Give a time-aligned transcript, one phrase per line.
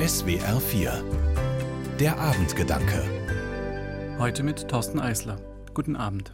[0.00, 1.04] SWR 4
[1.98, 5.36] Der Abendgedanke Heute mit Thorsten Eisler.
[5.74, 6.32] Guten Abend.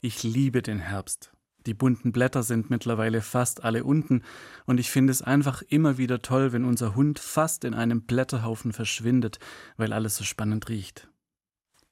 [0.00, 1.32] Ich liebe den Herbst.
[1.66, 4.22] Die bunten Blätter sind mittlerweile fast alle unten
[4.66, 8.72] und ich finde es einfach immer wieder toll, wenn unser Hund fast in einem Blätterhaufen
[8.72, 9.40] verschwindet,
[9.76, 11.08] weil alles so spannend riecht.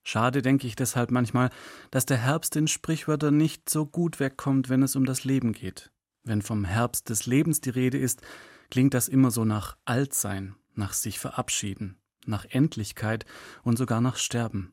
[0.05, 1.51] Schade denke ich deshalb manchmal,
[1.91, 5.92] dass der Herbst in Sprichwörtern nicht so gut wegkommt, wenn es um das Leben geht.
[6.25, 8.23] Wenn vom Herbst des Lebens die Rede ist,
[8.71, 13.27] klingt das immer so nach Altsein, nach sich verabschieden, nach Endlichkeit
[13.63, 14.73] und sogar nach Sterben.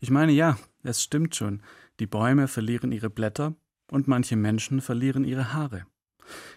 [0.00, 1.62] Ich meine, ja, es stimmt schon,
[2.00, 3.54] die Bäume verlieren ihre Blätter
[3.90, 5.86] und manche Menschen verlieren ihre Haare.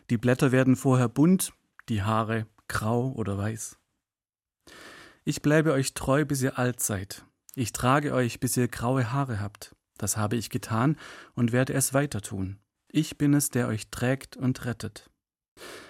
[0.10, 1.54] Die Blätter werden vorher bunt,
[1.90, 3.78] die Haare grau oder weiß.
[5.26, 7.26] Ich bleibe euch treu, bis ihr alt seid.
[7.54, 9.76] Ich trage euch, bis ihr graue Haare habt.
[9.98, 10.96] Das habe ich getan
[11.34, 12.60] und werde es weiter tun.
[12.92, 15.10] Ich bin es, der euch trägt und rettet.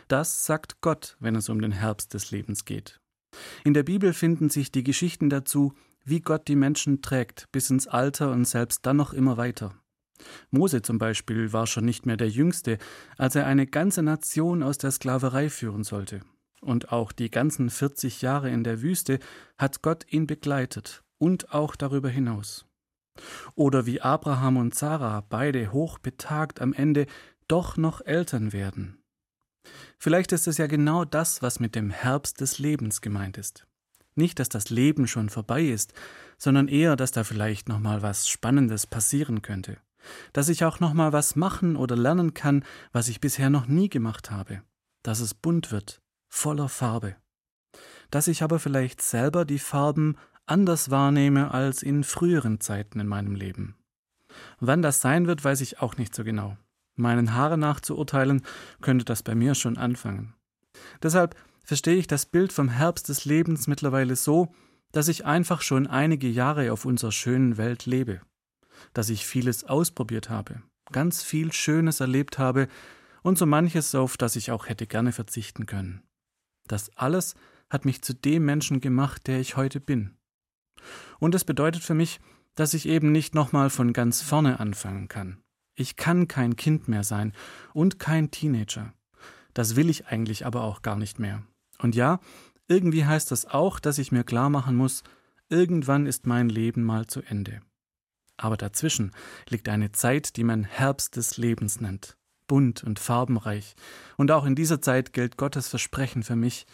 [0.08, 3.00] Das sagt Gott, wenn es um den Herbst des Lebens geht.
[3.64, 5.74] In der Bibel finden sich die Geschichten dazu,
[6.04, 9.76] wie Gott die Menschen trägt bis ins Alter und selbst dann noch immer weiter.
[10.50, 12.78] Mose zum Beispiel war schon nicht mehr der Jüngste,
[13.18, 16.22] als er eine ganze Nation aus der Sklaverei führen sollte.
[16.62, 19.20] Und auch die ganzen 40 Jahre in der Wüste
[19.58, 22.66] hat Gott ihn begleitet und auch darüber hinaus.
[23.56, 27.06] Oder wie Abraham und Sarah beide hochbetagt am Ende
[27.48, 29.02] doch noch Eltern werden.
[29.98, 33.66] Vielleicht ist es ja genau das, was mit dem Herbst des Lebens gemeint ist.
[34.16, 35.94] Nicht, dass das Leben schon vorbei ist,
[36.38, 39.78] sondern eher, dass da vielleicht noch mal was Spannendes passieren könnte,
[40.34, 43.90] dass ich auch noch mal was machen oder lernen kann, was ich bisher noch nie
[43.90, 44.64] gemacht habe,
[45.04, 47.16] dass es bunt wird, voller Farbe,
[48.10, 53.36] dass ich aber vielleicht selber die Farben anders wahrnehme als in früheren Zeiten in meinem
[53.36, 53.76] Leben.
[54.60, 56.58] Wann das sein wird, weiß ich auch nicht so genau
[56.98, 58.42] meinen Haaren nach zu urteilen,
[58.82, 60.34] könnte das bei mir schon anfangen.
[61.02, 64.54] Deshalb verstehe ich das Bild vom Herbst des Lebens mittlerweile so,
[64.92, 68.22] dass ich einfach schon einige Jahre auf unserer schönen Welt lebe,
[68.94, 70.62] dass ich vieles ausprobiert habe,
[70.92, 72.68] ganz viel Schönes erlebt habe
[73.22, 76.04] und so manches, auf das ich auch hätte gerne verzichten können.
[76.68, 77.36] Das alles
[77.70, 80.17] hat mich zu dem Menschen gemacht, der ich heute bin.
[81.20, 82.20] Und es bedeutet für mich,
[82.56, 85.38] dass ich eben nicht nochmal von ganz vorne anfangen kann.
[85.76, 87.34] Ich kann kein Kind mehr sein
[87.74, 88.94] und kein Teenager.
[89.54, 91.44] Das will ich eigentlich aber auch gar nicht mehr.
[91.80, 92.20] Und ja,
[92.68, 95.04] irgendwie heißt das auch, dass ich mir klar machen muss,
[95.50, 97.62] irgendwann ist mein Leben mal zu Ende.
[98.38, 99.12] Aber dazwischen
[99.50, 102.18] liegt eine Zeit, die man Herbst des Lebens nennt,
[102.48, 103.76] bunt und farbenreich.
[104.16, 106.66] Und auch in dieser Zeit gilt Gottes Versprechen für mich,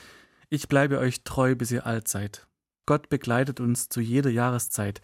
[0.49, 2.47] ich bleibe euch treu, bis ihr alt seid.
[2.85, 5.01] Gott begleitet uns zu jeder Jahreszeit,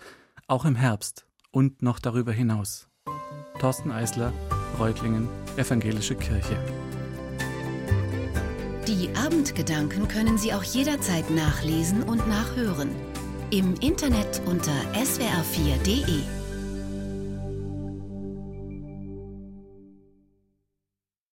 [0.48, 2.88] auch im Herbst und noch darüber hinaus.
[3.60, 4.34] Thorsten Eisler,
[4.78, 6.58] Reutlingen, Evangelische Kirche.
[8.88, 12.90] Die Abendgedanken können Sie auch jederzeit nachlesen und nachhören.
[13.52, 16.39] Im Internet unter swr4.de.